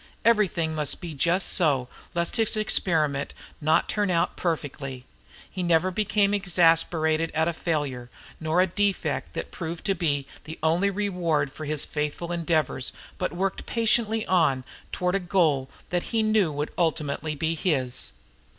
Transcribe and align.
Everything 0.25 0.73
must 0.73 0.99
be 0.99 1.13
just 1.13 1.47
so 1.49 1.87
lest 2.15 2.37
his 2.37 2.57
experiment 2.57 3.35
not 3.61 3.87
turn 3.87 4.09
out 4.09 4.35
perfectly. 4.35 5.05
He 5.47 5.61
never 5.61 5.91
became 5.91 6.33
exasperated 6.33 7.29
at 7.35 7.47
a 7.47 7.53
failure 7.53 8.09
or 8.43 8.61
a 8.61 8.65
defect 8.65 9.33
that 9.35 9.51
proved 9.51 9.85
to 9.85 9.93
be 9.93 10.25
the 10.45 10.57
only 10.63 10.89
reward 10.89 11.51
for 11.53 11.65
his 11.65 11.85
faithful 11.85 12.31
endeavors 12.31 12.93
but 13.19 13.31
worked 13.31 13.67
patiently 13.67 14.25
on 14.25 14.63
toward 14.91 15.13
a 15.13 15.19
goal 15.19 15.69
that 15.91 16.01
he 16.09 16.23
knew 16.23 16.51
would 16.51 16.73
ultimately 16.79 17.35
be 17.35 17.53
his. 17.53 18.13